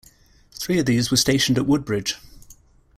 Three 0.53 0.79
of 0.79 0.87
these 0.87 1.11
were 1.11 1.17
stationed 1.17 1.59
at 1.59 1.67
Woodbridge. 1.67 2.15